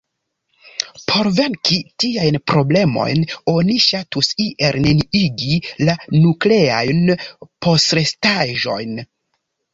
[1.09, 3.21] Por venki tiajn problemojn
[3.53, 7.15] oni ŝatus iel neniigi la nukleajn
[7.67, 8.99] postrestaĵojn.